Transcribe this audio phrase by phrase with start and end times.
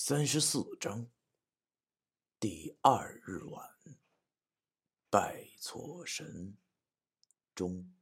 [0.00, 1.08] 三十四章，
[2.38, 3.68] 第二日晚，
[5.10, 6.56] 拜错神
[7.52, 7.92] 中，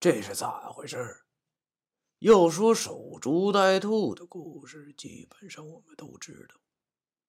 [0.00, 1.24] 这是咋回事？
[2.18, 6.56] 要说守株待兔的故事，基本上我们都知道，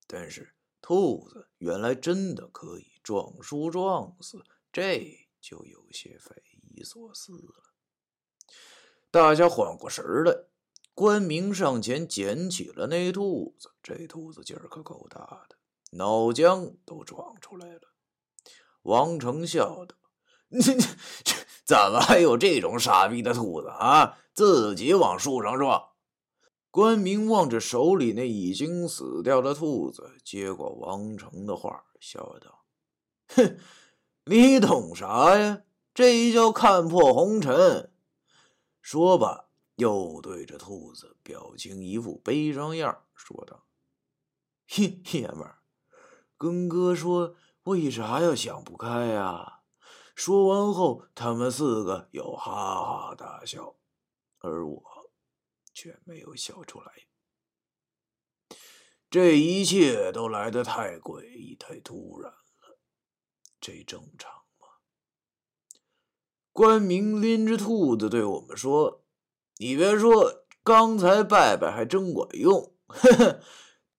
[0.08, 4.44] 但是兔子原来真的可以撞树撞死，
[4.74, 7.76] 这就有些匪夷所思了。
[9.12, 10.48] 大家缓过神来，
[10.96, 13.70] 关明上前捡起了那兔子。
[13.84, 15.58] 这兔子劲儿可够大的，
[15.92, 17.82] 脑浆都撞出来了。
[18.84, 19.96] 王成笑道
[20.50, 20.84] ：“你你
[21.24, 21.36] 这
[21.66, 24.18] 怎么还有这种傻逼的兔子啊？
[24.34, 25.90] 自己往树上撞！”
[26.72, 32.66] 关明望着手里那已经死掉的兔子，接过王成的话，笑道
[33.36, 33.58] ：“哼，
[34.26, 35.62] 你懂啥呀？
[35.94, 37.92] 这一叫看破红尘。”
[38.82, 39.45] 说罢，
[39.76, 43.68] 又对着兔子，表情一副悲伤样，说道
[44.68, 45.60] ：“嘿，爷们儿，
[46.38, 49.64] 跟哥说，为啥要想不开呀？”
[50.16, 53.76] 说完后，他们四个又哈哈大笑，
[54.40, 55.12] 而我
[55.74, 56.92] 却没有笑出来。
[59.10, 62.80] 这一切都来得太诡异、太突然了，
[63.60, 64.68] 这正常吗。
[66.54, 69.05] 关明拎着兔子对我们说
[69.58, 72.74] ：“你别说，刚才拜拜还真管用。
[72.88, 73.40] 呵呵，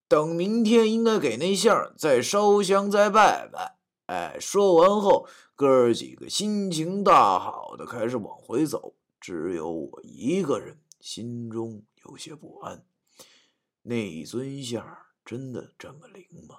[0.07, 12.85] 等明天应该给那像再烧香再拜拜。”哎，说完后，哥儿几个心情大好的开始往回走，只有我一个人心中有些不安。
[13.83, 14.87] 那尊像
[15.25, 16.59] 真的这么灵吗？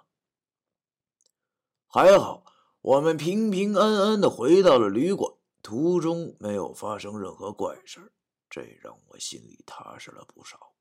[1.87, 2.43] 还好，
[2.81, 5.33] 我们平平安安的回到了旅馆。
[5.63, 8.11] 途中没有发生任何怪事
[8.49, 10.73] 这让我心里踏实了不少。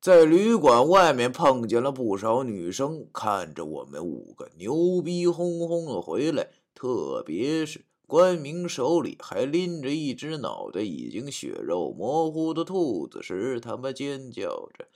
[0.00, 14.88] 在旅馆外面碰见了不少女生，看着我们五个牛逼哄哄的回来，特别是关明手里还拎着一只脑袋已经血肉模糊的兔子时，他们尖叫着：“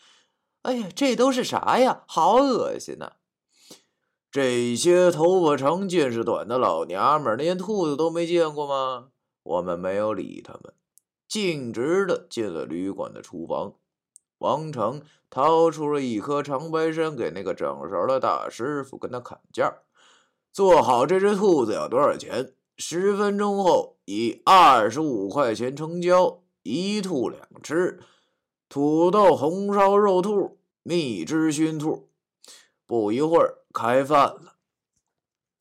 [0.61, 2.05] 哎呀，这都是啥呀？
[2.07, 3.15] 好恶心呐！”
[4.31, 9.09] 这些头发长见识短的老娘们连兔子都没见过吗？
[9.43, 10.75] 我们没有理他们，
[11.29, 13.75] 径直的进了旅馆的厨房。
[14.39, 19.73] 王成掏出了一颗长白山，给那个掌勺的大师傅跟他砍价。
[20.53, 22.55] 做好这只兔子要多少钱？
[22.77, 26.43] 十分钟后以二十五块钱成交。
[26.63, 28.01] 一兔两吃，
[28.69, 32.09] 土豆红烧肉兔，蜜汁熏兔。
[32.87, 33.57] 不一会儿。
[33.71, 34.55] 开饭了，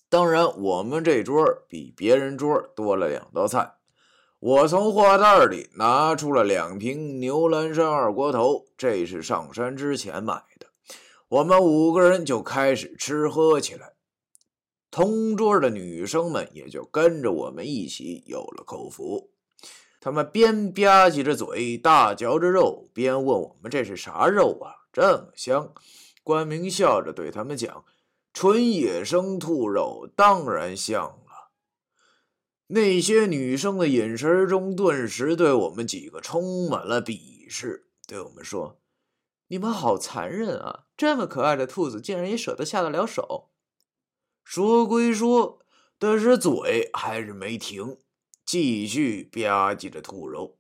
[0.10, 3.77] 当然，我们这桌比别人桌多了两道菜。
[4.40, 10.68] 我从货袋里拿出了两瓶牛栏山二锅头，这是上山之前买的。
[11.28, 13.94] 我们五个人就开始吃喝起来，
[14.92, 19.32] 同桌的女生们也就跟着我们一起有了口福。
[20.00, 24.86] 他们边吧唧着嘴，大嚼着肉，边问我们这是啥肉啊？
[24.94, 25.74] 这么香！
[26.24, 27.84] 关明笑着对他们讲。
[28.34, 31.18] 纯野生兔肉当然香。
[32.68, 38.80] 那些女生的眼神中顿时对我们几个充满了鄙视，对我们说
[39.48, 40.86] ：“你们好残忍啊！
[40.96, 43.50] 这么可爱的兔子，竟然也舍得下得了手。”
[44.44, 45.60] 说归说，
[45.98, 47.98] 但是嘴还是没停，
[48.46, 50.58] 继续吧唧着兔肉。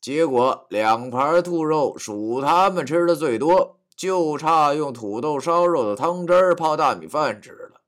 [0.00, 3.74] 结果两盘兔肉属他们吃的最多。
[3.96, 7.80] 就差用土豆烧肉的汤汁泡大米饭吃了。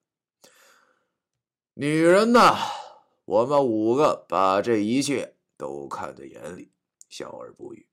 [1.75, 2.57] 女人呐，
[3.29, 6.73] 我们五个把这一切都看在眼里，
[7.11, 7.87] 笑而不语。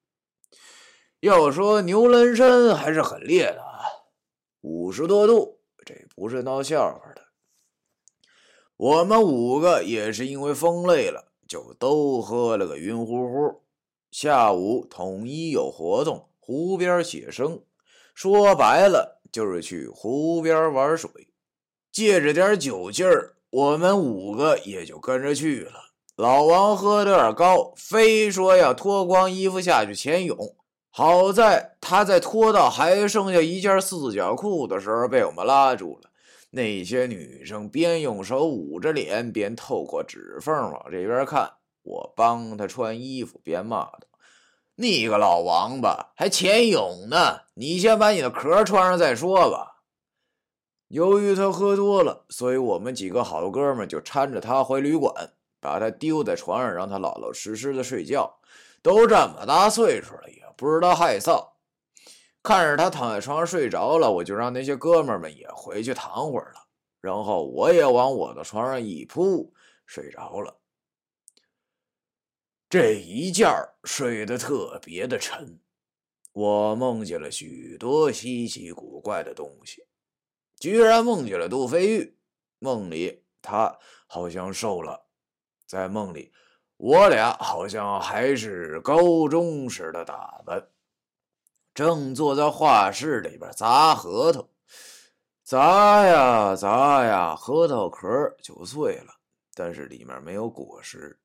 [1.19, 3.83] 要说牛栏山还是很烈的啊，
[4.61, 7.21] 五十多度，这不是闹笑话的。
[8.77, 13.61] 我们五个也是因为风累了，就都喝了个晕乎乎。
[14.11, 17.61] 下午统一有活动，湖边写生。
[18.13, 21.11] 说白了就是去湖边玩水，
[21.91, 25.71] 借着点酒劲儿，我们五个也就跟着去了。
[26.17, 30.37] 老王喝的有点高，非说要脱光衣服下去潜泳。
[30.89, 36.09] 好在他在脱到还剩下一件四角裤的时候被我们拉住了。
[36.49, 41.53] 那些女生边用手捂着脸，边透过指缝往这边看。
[41.83, 44.01] 我帮他穿衣服，边骂道。
[44.75, 47.39] 你个老王八，还潜泳呢？
[47.53, 49.74] 你先把你的壳穿上再说吧。
[50.95, 58.39] 由于他喝多了，所以我们几个好哥们就搀着他回旅馆，把他丢在床上，让他老老实实的睡觉。
[58.81, 61.49] 都这么大岁数了，也不知道害臊。
[62.41, 66.65] 看着他躺在床上睡着了，我就让那些哥们们也回去躺会儿了，
[67.01, 69.53] 然后我也往我的床上一铺，
[69.85, 70.61] 睡着了。
[72.69, 73.53] 这一觉
[73.83, 75.59] 睡得特别的沉，
[76.31, 79.83] 我梦见了许多稀奇古怪的东西，
[80.59, 82.17] 居然梦见了杜飞玉。
[82.59, 85.05] 梦里他好像瘦了，
[85.67, 86.31] 在梦里
[86.77, 90.69] 我俩好像还是高中时的打扮。
[91.73, 94.49] 正坐在画室里边砸核桃，
[95.43, 98.07] 砸呀砸呀，核桃壳
[98.41, 99.13] 就碎了，
[99.53, 101.19] 但是里面没有果实。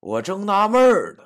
[0.00, 0.80] 我正纳闷
[1.16, 1.24] 呢，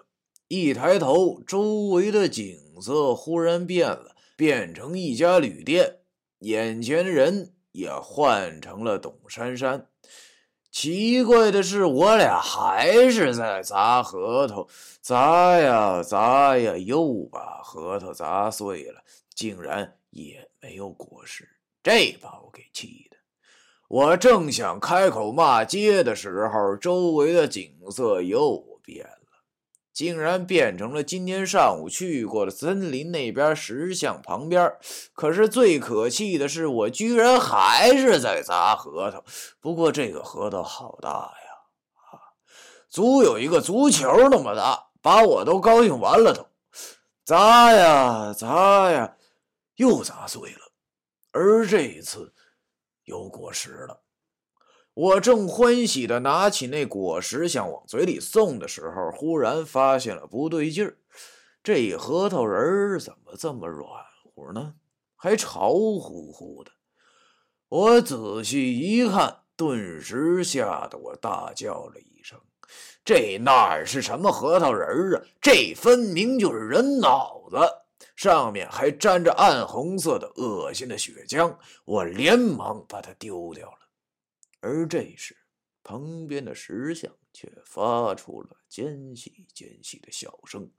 [0.48, 6.03] 一抬头，周围的景色忽然变了，变成一家旅店，
[6.44, 9.88] 眼前人也换成了董珊珊。
[10.70, 14.68] 奇怪的是，我俩还是在砸核桃，
[15.00, 19.00] 砸呀砸呀，又把核桃砸碎了，
[19.34, 21.48] 竟然也没有果实，
[21.82, 23.16] 这把我给气的。
[23.88, 29.23] 我正想开口骂街的时候，周围的景色又变了。
[29.94, 34.70] 竟然变成了今天上午去过的森林那边石像旁边。
[35.14, 39.24] 可是最可气的是，我居然还是在砸核桃。
[39.60, 42.34] 不过这个核桃好大呀，啊，
[42.90, 46.44] 足有一个足球那么大，把我都高兴完了都。
[47.24, 49.16] 砸呀砸呀，
[49.76, 50.72] 又砸碎了，
[51.30, 52.34] 而这一次
[53.04, 54.03] 有果实了。
[54.94, 60.96] 我正欢喜的拿起那果实想往嘴里送的时候，忽然发现了不对劲儿。
[61.64, 63.88] 这核桃仁儿怎么这么软
[64.22, 64.74] 乎呢？
[65.16, 66.70] 还潮乎乎的。
[67.68, 72.38] 我仔细一看，顿时吓得我大叫了一声
[73.04, 75.24] ：“这哪是什么核桃仁儿啊？
[75.40, 77.56] 这分明就是人脑子！
[78.14, 83.78] 上面还沾着暗红色的恶心的血浆！”我连忙把它丢掉了。
[84.64, 85.36] 而这时，
[85.82, 90.70] 旁边的石像却发出了尖细尖细的笑声，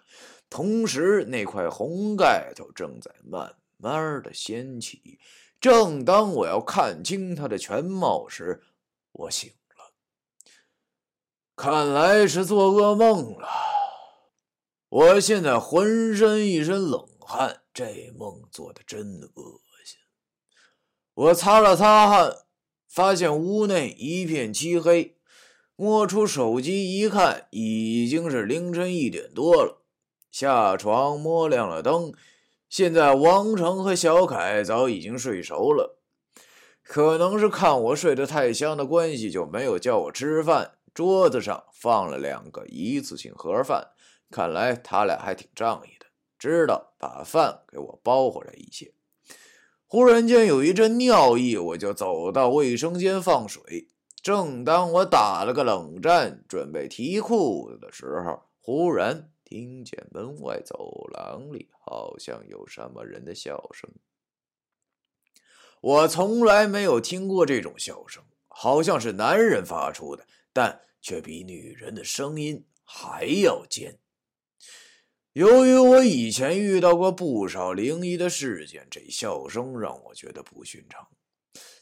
[0.50, 5.20] 同时那块红盖头正在慢慢的掀起。
[5.62, 8.64] 正当我要看清他的全貌时，
[9.12, 9.94] 我醒了。
[11.56, 13.48] 看来是做噩梦了。
[14.90, 20.00] 我现在浑身一身冷汗，这梦做的真恶心。
[21.14, 22.45] 我擦了擦汗。
[22.88, 25.18] 发现屋内一片漆黑，
[25.76, 29.82] 摸出手机一看，已经是凌晨一点多了。
[30.32, 32.14] 下床摸亮了灯，
[32.70, 35.98] 现在王成和小凯早已经睡熟了，
[36.84, 40.74] 可能是看我睡得太香的关系，就没有叫我吃饭。
[40.94, 43.90] 桌子上放了两个一次性盒饭，
[44.32, 46.06] 看来他俩还挺仗义的，
[46.40, 48.94] 知道把饭给我包回来一些。
[49.96, 53.88] 忽然间有一阵尿意，我就走到卫生间放水。
[54.22, 63.90] 正当我打了个冷战，准备提裤子的时候，忽然听见门外走廊里好像有什么人的笑声。
[65.80, 73.98] 我从来没有听过这种笑声，好像是男人发出的，但却比女人的声音还要尖。
[75.36, 81.10] 由于我以前遇到过不少灵异的事件，这笑声让我觉得不寻常。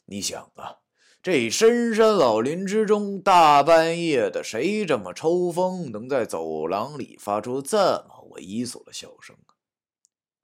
[0.06, 0.78] 你想啊，
[1.22, 9.54] 这深山老林之中，大半夜的，谁这么抽风，能在走廊里发出这么猥琐的笑声啊？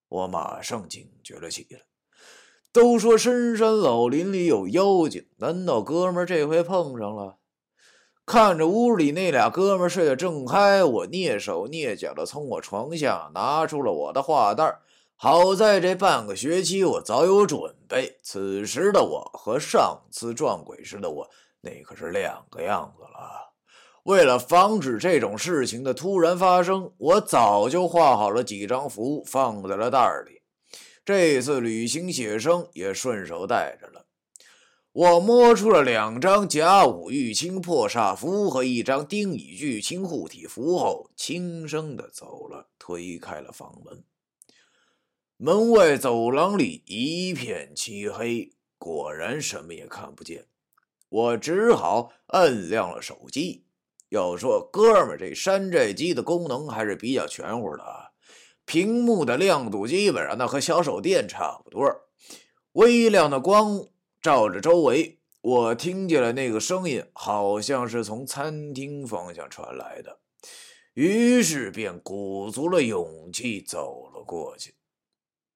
[0.08, 1.80] 我马上警觉了起来。
[2.72, 7.39] 都说深山老林里有妖精，难道哥们这回碰上了？
[8.30, 14.82] 看着屋里那俩哥们睡得正嗨，我蹑手蹑脚的从我床下拿出了我的画袋。
[15.16, 21.28] 好在这半个学期我早有准备，此时的我和上次撞鬼时的我
[21.62, 23.50] 那可是两个样子了。
[24.04, 30.44] 为了防止这种事情的突然发生，我早就画好了几张符，放在了袋里。
[31.04, 34.06] 这次旅行写生也顺手带着了。
[34.92, 44.04] 我摸出了两张甲午玉清破煞符和一张丁乙巨清护体符后，轻声的走了，推开了房门。
[45.38, 50.48] 门外走廊里一片漆黑，果然什么也看不见。
[51.08, 53.66] 我只好摁亮了手机。
[54.10, 58.10] 要说哥们这山寨机的功能还是比较全乎的啊，
[58.66, 61.88] 屏幕的亮度基本上那和小手电差不多，
[62.72, 63.86] 微亮的光。
[64.22, 70.20] 照着周围，我听见了那个声音，好像是从餐厅方向传来的。
[70.94, 74.76] 于是便鼓足了勇气走了过去。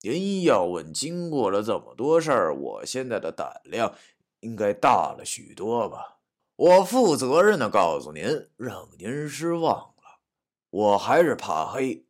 [0.01, 3.93] 您要问经过了这么多事儿，我现在的胆量
[4.39, 6.19] 应该大了许多吧？
[6.55, 10.21] 我负责任的告诉您，让您失望了。
[10.69, 12.05] 我还是怕黑。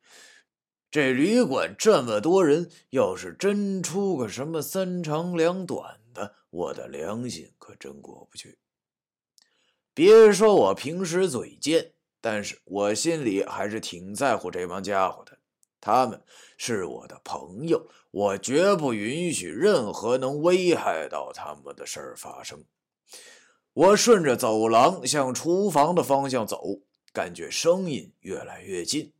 [0.91, 5.99] 这旅馆这么多人，要是真出个什么三长两短，
[6.53, 8.59] 我的良心可真过不去。
[9.91, 15.39] 别说我平时嘴贱，但是我心里还是挺在乎这帮家伙的。
[15.81, 16.21] 他们
[16.55, 22.63] 是我的朋友，我绝不允许任何能危害到他们的事儿发生。
[23.73, 26.81] 我顺着走廊向厨房的方向走，
[27.11, 29.11] 感觉声音越来越近。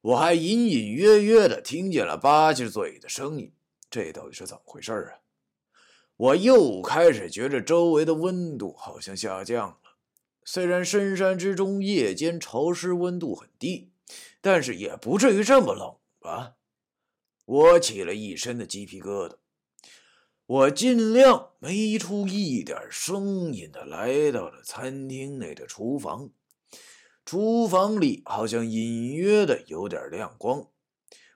[0.00, 3.52] 我还隐隐约约的听见了吧唧嘴的声音，
[3.90, 5.20] 这到底是怎么回事啊？
[6.20, 9.96] 我又开始觉着周围的温度好像下降了。
[10.44, 13.90] 虽然深山之中夜间潮湿，温度很低，
[14.42, 16.56] 但是也不至于这么冷吧？
[17.46, 19.36] 我起了一身的鸡皮疙瘩。
[20.44, 26.28] 我尽量没出一点声音的来到了餐厅内的厨房。
[27.24, 30.68] 厨房里好像隐约的有点亮光，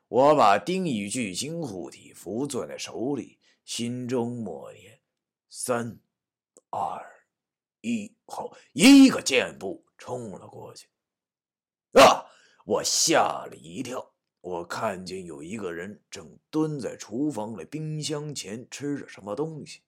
[0.08, 5.00] 我把丁乙巨型护体符攥在手里，心中默念：
[5.48, 5.98] 三、
[6.70, 7.04] 二、
[7.80, 10.88] 一，后一个箭步冲了过去。
[11.92, 12.26] 啊！
[12.66, 19.82] 我吓了一跳，我看见有一个人正蹲在厨房的冰箱前吃着什么东西，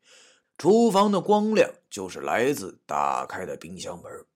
[0.58, 4.26] 厨房的光亮就是来自打开的冰箱门。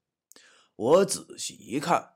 [0.74, 2.14] 我仔细一看，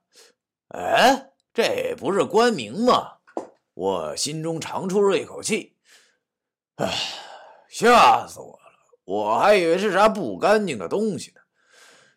[0.69, 3.19] 哎，这不是关明吗？
[3.75, 5.74] 我心中长出了一口气，
[6.77, 6.93] 哎，
[7.69, 8.61] 吓死我了！
[9.05, 11.41] 我还以为是啥不干净的东西呢。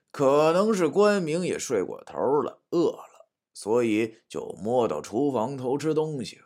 [0.10, 6.46] 可能是关明也睡过头了，饿了，所以就摸到厨房偷吃东西了。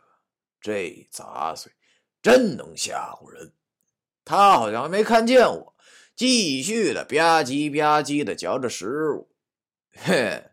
[0.60, 1.72] 这杂碎
[2.20, 3.54] 真能吓唬人！
[4.24, 5.74] 他好像没看见我，
[6.14, 9.30] 继续的吧唧吧唧的嚼着食物。
[9.94, 10.50] 嘿，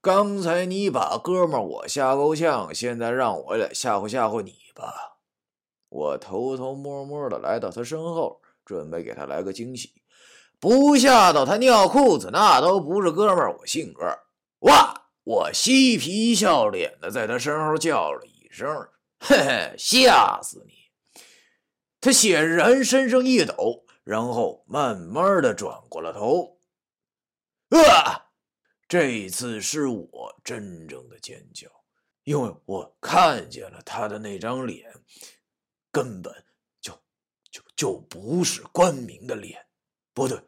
[0.00, 5.11] 刚才你把哥们我吓够呛，现在让我来吓唬吓唬你吧。
[5.92, 9.92] 我偷偷摸摸的来到他身后，准备给他来个惊喜，
[10.58, 14.02] 不吓到他尿裤子，那都不是哥们儿我性格。
[14.60, 14.98] 哇！
[15.24, 18.66] 我嬉皮笑脸的在他身后叫了一声
[19.20, 20.72] ：“嘿嘿，吓死你！”
[22.00, 26.58] 他显然身上一抖，然后慢慢的转过了头。
[27.70, 28.30] 啊！
[28.88, 31.68] 这次是我真正的尖叫，
[32.24, 34.92] 因为我看见了他的那张脸，
[35.92, 36.34] 根本
[36.80, 36.92] 就
[37.50, 39.64] 就就不是关明的脸，
[40.12, 40.42] 不对，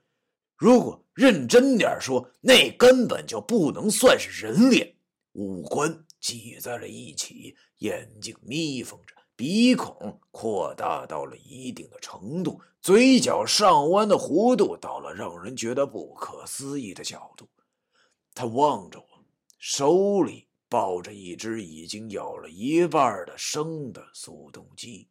[0.56, 4.96] 如果认真点说，那根本就不能算是人脸，
[5.32, 17.46] 五官挤在了一起，眼睛眯缝着，鼻孔扩大到了一定的程度，嘴角上弯的弧度到了让人觉得不可思议的角度。
[18.32, 19.06] 他望着我，
[19.58, 25.08] 手里抱着一只已经咬了一半的生的速冻鸡，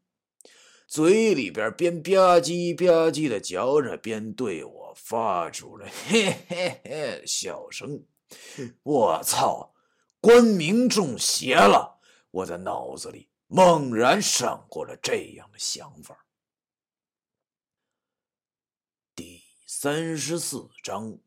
[0.88, 8.06] 嘴里边边吧唧吧唧的嚼着，边对我发出了嘿嘿嘿笑声。
[8.84, 9.74] 我操！
[10.20, 12.00] 关明中邪了！
[12.32, 16.26] 我的脑子里猛然闪过了这样的想法。
[19.14, 21.20] 第三十四章。